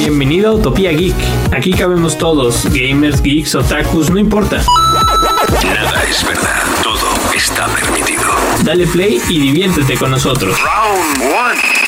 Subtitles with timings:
[0.00, 1.14] Bienvenido a Utopía Geek.
[1.52, 4.64] Aquí cabemos todos, gamers, geeks, otakus, no importa.
[5.62, 8.22] Nada es verdad, todo está permitido.
[8.64, 10.56] Dale play y diviértete con nosotros.
[10.58, 11.79] Round one.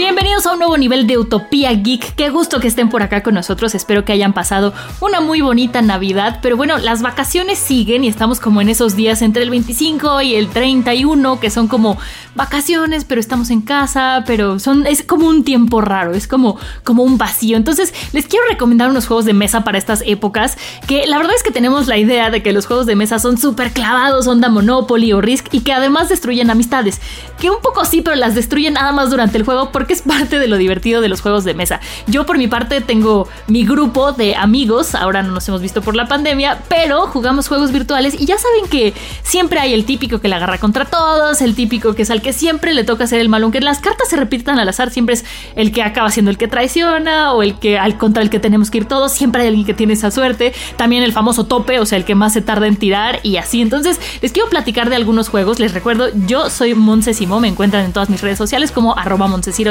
[0.00, 2.14] Bienvenidos a un nuevo nivel de Utopía Geek.
[2.14, 3.74] Qué gusto que estén por acá con nosotros.
[3.74, 6.38] Espero que hayan pasado una muy bonita Navidad.
[6.40, 10.36] Pero bueno, las vacaciones siguen y estamos como en esos días entre el 25 y
[10.36, 11.98] el 31, que son como
[12.34, 17.02] vacaciones, pero estamos en casa, pero son es como un tiempo raro, es como como
[17.02, 17.58] un vacío.
[17.58, 21.42] Entonces, les quiero recomendar unos juegos de mesa para estas épocas, que la verdad es
[21.42, 25.12] que tenemos la idea de que los juegos de mesa son súper clavados, onda Monopoly
[25.12, 27.02] o Risk y que además destruyen amistades,
[27.38, 30.38] que un poco sí, pero las destruyen nada más durante el juego porque es parte
[30.38, 31.80] de lo divertido de los juegos de mesa.
[32.06, 35.96] Yo por mi parte tengo mi grupo de amigos, ahora no nos hemos visto por
[35.96, 38.20] la pandemia, pero jugamos juegos virtuales.
[38.20, 41.94] Y ya saben que siempre hay el típico que la agarra contra todos, el típico
[41.94, 44.58] que es al que siempre le toca ser el malo, aunque las cartas se repitan
[44.58, 45.24] al azar, siempre es
[45.56, 48.70] el que acaba siendo el que traiciona o el que al contra el que tenemos
[48.70, 51.86] que ir todos, siempre hay alguien que tiene esa suerte, también el famoso tope, o
[51.86, 53.60] sea, el que más se tarda en tirar y así.
[53.60, 57.92] Entonces, les quiero platicar de algunos juegos, les recuerdo, yo soy Moncesimo, me encuentran en
[57.92, 59.28] todas mis redes sociales como arroba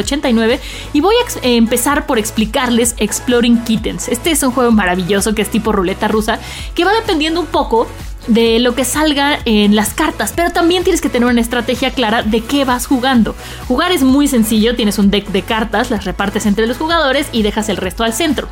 [0.10, 0.60] 89
[0.94, 4.08] y voy a empezar por explicarles Exploring Kittens.
[4.08, 6.40] Este es un juego maravilloso que es tipo ruleta rusa,
[6.74, 7.88] que va dependiendo un poco
[8.28, 12.22] de lo que salga en las cartas, pero también tienes que tener una estrategia clara
[12.24, 13.36] de qué vas jugando.
[13.68, 17.42] Jugar es muy sencillo, tienes un deck de cartas, las repartes entre los jugadores y
[17.42, 18.48] dejas el resto al centro.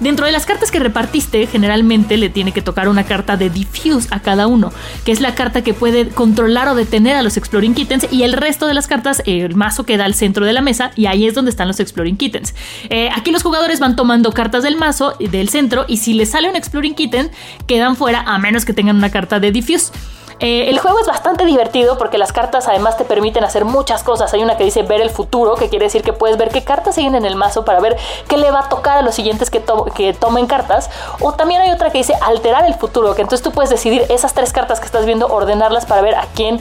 [0.00, 4.08] Dentro de las cartas que repartiste, generalmente le tiene que tocar una carta de Diffuse
[4.10, 4.72] a cada uno,
[5.04, 8.32] que es la carta que puede controlar o detener a los Exploring Kittens y el
[8.32, 11.34] resto de las cartas, el mazo queda al centro de la mesa y ahí es
[11.34, 12.54] donde están los Exploring Kittens.
[12.88, 16.48] Eh, aquí los jugadores van tomando cartas del mazo, del centro, y si les sale
[16.48, 17.30] un Exploring Kitten,
[17.66, 19.92] quedan fuera a menos que tengan una carta de Diffuse.
[20.40, 24.32] Eh, el juego es bastante divertido porque las cartas además te permiten hacer muchas cosas.
[24.32, 26.94] Hay una que dice ver el futuro, que quiere decir que puedes ver qué cartas
[26.94, 29.62] siguen en el mazo para ver qué le va a tocar a los siguientes que,
[29.94, 30.88] que tomen cartas.
[31.20, 34.32] O también hay otra que dice alterar el futuro, que entonces tú puedes decidir esas
[34.32, 36.60] tres cartas que estás viendo, ordenarlas para ver a quién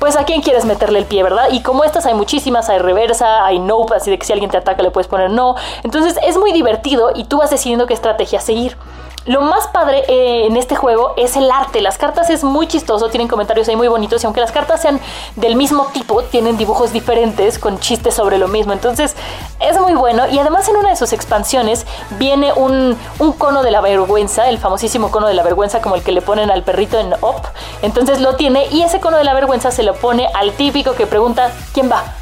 [0.00, 1.48] pues a quién quieres meterle el pie, ¿verdad?
[1.52, 4.56] Y como estas hay muchísimas, hay reversa, hay no, así de que si alguien te
[4.56, 5.56] ataca le puedes poner no.
[5.84, 8.78] Entonces es muy divertido y tú vas decidiendo qué estrategia seguir.
[9.26, 11.82] Lo más padre eh, en este juego es el arte.
[11.82, 14.98] Las cartas es muy chistoso, tienen comentarios ahí muy bonitos y aunque las cartas sean
[15.36, 18.72] del mismo tipo, tienen dibujos diferentes con chistes sobre lo mismo.
[18.72, 19.14] Entonces
[19.60, 21.86] es muy bueno y además en una de sus expansiones
[22.18, 26.02] viene un, un cono de la vergüenza, el famosísimo cono de la vergüenza como el
[26.02, 27.42] que le ponen al perrito en Up.
[27.82, 31.06] Entonces lo tiene y ese cono de la vergüenza se lo pone al típico que
[31.06, 32.19] pregunta ¿quién va?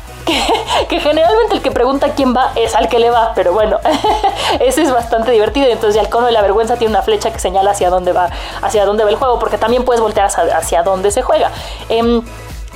[0.88, 3.78] Que, generalmente el que pregunta quién va es al que le va, pero bueno,
[4.60, 5.66] ese es bastante divertido.
[5.68, 8.30] Entonces ya el cono de la vergüenza tiene una flecha que señala hacia dónde va,
[8.62, 11.50] hacia dónde va el juego, porque también puedes voltear hacia, dónde se juega.
[11.88, 12.22] Em,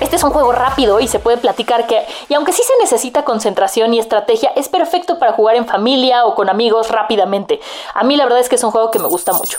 [0.00, 3.24] este es un juego rápido y se puede platicar que, y aunque sí se necesita
[3.24, 7.60] concentración y estrategia, es perfecto para jugar en familia o con amigos rápidamente.
[7.94, 9.58] A mí la verdad es que es un juego que me gusta mucho.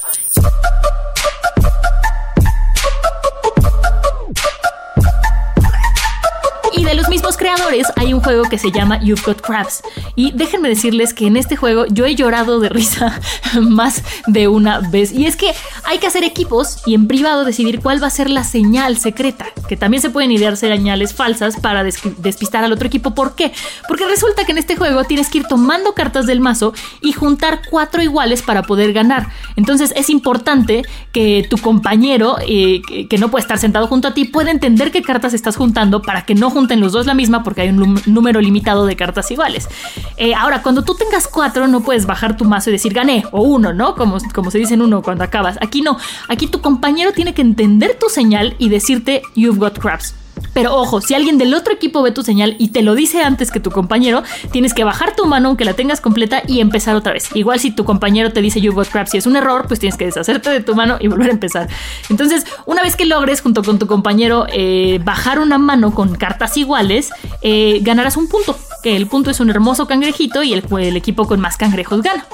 [7.34, 9.82] Los creadores hay un juego que se llama You've Got Crabs.
[10.16, 13.20] Y déjenme decirles que en este juego yo he llorado de risa
[13.60, 15.12] más de una vez.
[15.12, 15.52] Y es que
[15.84, 19.48] hay que hacer equipos y en privado decidir cuál va a ser la señal secreta.
[19.68, 23.16] Que también se pueden idear señales falsas para despistar al otro equipo.
[23.16, 23.52] ¿Por qué?
[23.88, 27.62] Porque resulta que en este juego tienes que ir tomando cartas del mazo y juntar
[27.68, 29.30] cuatro iguales para poder ganar.
[29.56, 34.26] Entonces es importante que tu compañero, eh, que no puede estar sentado junto a ti,
[34.26, 37.23] pueda entender qué cartas estás juntando para que no junte en los dos la misma
[37.44, 39.70] porque hay un número limitado de cartas iguales.
[40.18, 43.42] Eh, ahora, cuando tú tengas cuatro, no puedes bajar tu mazo y decir gané o
[43.42, 43.96] uno, ¿no?
[43.96, 45.58] Como, como se dice en uno cuando acabas.
[45.62, 45.98] Aquí no.
[46.28, 50.16] Aquí tu compañero tiene que entender tu señal y decirte you've got craps.
[50.54, 53.52] Pero ojo, si alguien del otro equipo ve tu señal y te lo dice antes
[53.52, 57.14] que tu compañero, tienes que bajar tu mano aunque la tengas completa y empezar otra
[57.14, 57.30] vez.
[57.36, 59.98] Igual si tu compañero te dice you got crap si es un error, pues tienes
[59.98, 61.70] que deshacerte de tu mano y volver a empezar.
[62.10, 66.58] Entonces, una vez que logres junto con tu compañero eh, bajar una mano con cartas
[66.58, 67.12] iguales,
[67.42, 68.58] eh, ganarás un punto.
[68.82, 72.26] Que el punto es un hermoso cangrejito y el, el equipo con más cangrejos gana.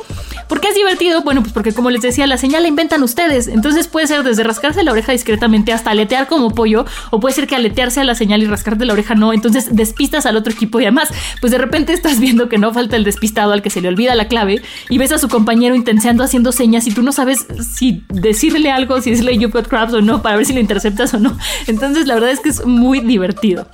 [0.49, 1.21] ¿Por qué es divertido?
[1.21, 3.47] Bueno, pues porque como les decía, la señal la inventan ustedes.
[3.47, 7.45] Entonces puede ser desde rascarse la oreja discretamente hasta aletear como pollo, o puede ser
[7.45, 9.31] que aletearse a la señal y rascarte la oreja no.
[9.31, 11.09] Entonces despistas al otro equipo y además,
[11.39, 14.15] pues de repente estás viendo que no falta el despistado al que se le olvida
[14.15, 18.03] la clave y ves a su compañero intenseando haciendo señas y tú no sabes si
[18.09, 21.19] decirle algo, si decirle you got crabs o no, para ver si lo interceptas o
[21.19, 21.37] no.
[21.67, 23.67] Entonces la verdad es que es muy divertido.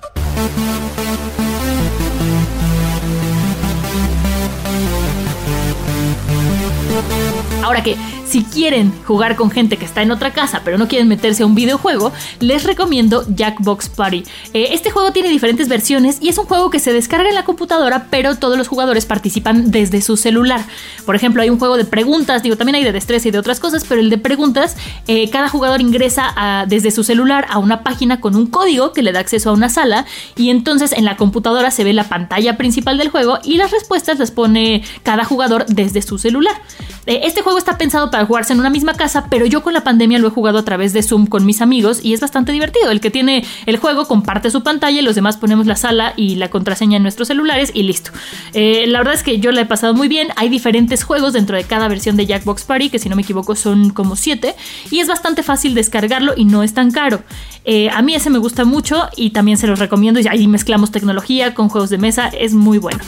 [7.63, 11.07] Ahora que si quieren jugar con gente que está en otra casa pero no quieren
[11.07, 14.23] meterse a un videojuego, les recomiendo Jackbox Party.
[14.53, 17.45] Eh, este juego tiene diferentes versiones y es un juego que se descarga en la
[17.45, 20.61] computadora, pero todos los jugadores participan desde su celular.
[21.05, 23.59] Por ejemplo, hay un juego de preguntas, digo, también hay de destreza y de otras
[23.59, 24.75] cosas, pero el de preguntas,
[25.07, 29.11] eh, cada jugador ingresa desde su celular a una página con un código que le
[29.11, 30.05] da acceso a una sala
[30.35, 34.19] y entonces en la computadora se ve la pantalla principal del juego y las respuestas
[34.19, 36.55] las pone cada jugador desde su celular.
[37.05, 39.83] Eh, este juego está pensado para jugarse en una misma casa, pero yo con la
[39.83, 42.91] pandemia lo he jugado a través de Zoom con mis amigos y es bastante divertido.
[42.91, 46.35] El que tiene el juego comparte su pantalla y los demás ponemos la sala y
[46.35, 48.11] la contraseña en nuestros celulares y listo.
[48.53, 50.29] Eh, la verdad es que yo la he pasado muy bien.
[50.35, 53.55] Hay diferentes juegos dentro de cada versión de Jackbox Party, que si no me equivoco
[53.55, 54.55] son como 7,
[54.91, 57.23] y es bastante fácil descargarlo y no es tan caro.
[57.65, 60.19] Eh, a mí ese me gusta mucho y también se los recomiendo.
[60.19, 62.99] Y ahí mezclamos tecnología con juegos de mesa, es muy bueno.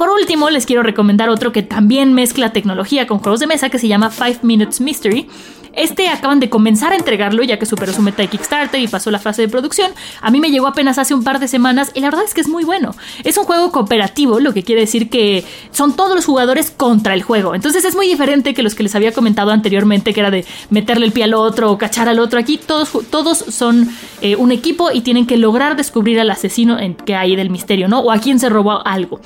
[0.00, 3.78] Por último, les quiero recomendar otro que también mezcla tecnología con juegos de mesa que
[3.78, 5.28] se llama Five Minutes Mystery.
[5.74, 9.10] Este acaban de comenzar a entregarlo ya que superó su meta de Kickstarter y pasó
[9.10, 9.92] la fase de producción.
[10.22, 12.40] A mí me llegó apenas hace un par de semanas y la verdad es que
[12.40, 12.94] es muy bueno.
[13.24, 17.22] Es un juego cooperativo, lo que quiere decir que son todos los jugadores contra el
[17.22, 17.54] juego.
[17.54, 21.04] Entonces es muy diferente que los que les había comentado anteriormente, que era de meterle
[21.04, 22.40] el pie al otro o cachar al otro.
[22.40, 23.90] Aquí todos, todos son
[24.22, 28.00] eh, un equipo y tienen que lograr descubrir al asesino que hay del misterio, ¿no?
[28.00, 29.20] O a quién se robó algo.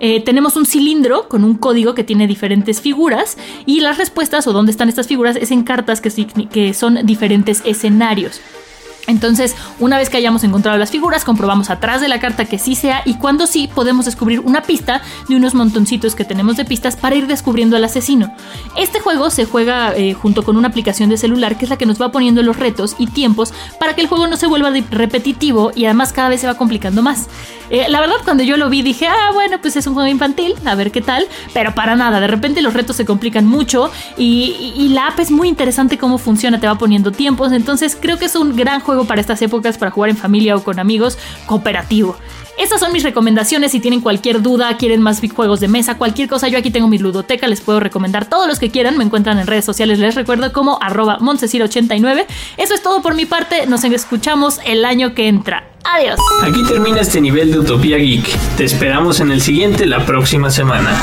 [0.00, 3.36] Eh, tenemos un cilindro con un código que tiene diferentes figuras
[3.66, 6.10] y las respuestas o dónde están estas figuras es en cartas que,
[6.50, 8.40] que son diferentes escenarios.
[9.06, 12.74] Entonces, una vez que hayamos encontrado las figuras, comprobamos atrás de la carta que sí
[12.74, 16.96] sea y cuando sí podemos descubrir una pista de unos montoncitos que tenemos de pistas
[16.96, 18.32] para ir descubriendo al asesino.
[18.76, 21.86] Este juego se juega eh, junto con una aplicación de celular que es la que
[21.86, 25.72] nos va poniendo los retos y tiempos para que el juego no se vuelva repetitivo
[25.74, 27.28] y además cada vez se va complicando más.
[27.70, 30.54] Eh, la verdad, cuando yo lo vi dije, ah, bueno, pues es un juego infantil,
[30.64, 34.72] a ver qué tal, pero para nada, de repente los retos se complican mucho y,
[34.76, 38.24] y la app es muy interesante cómo funciona, te va poniendo tiempos, entonces creo que
[38.24, 42.16] es un gran juego para estas épocas, para jugar en familia o con amigos, cooperativo.
[42.60, 43.72] Estas son mis recomendaciones.
[43.72, 46.98] Si tienen cualquier duda, quieren más juegos de mesa, cualquier cosa, yo aquí tengo mi
[46.98, 47.48] ludoteca.
[47.48, 48.98] Les puedo recomendar todos los que quieran.
[48.98, 49.98] Me encuentran en redes sociales.
[49.98, 52.26] Les recuerdo como arroba 89
[52.58, 53.66] Eso es todo por mi parte.
[53.66, 55.70] Nos escuchamos el año que entra.
[55.84, 56.20] Adiós.
[56.42, 58.26] Aquí termina este nivel de Utopía Geek.
[58.58, 61.02] Te esperamos en el siguiente la próxima semana.